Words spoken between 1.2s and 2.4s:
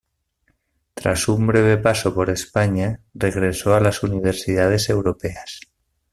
una breve paso por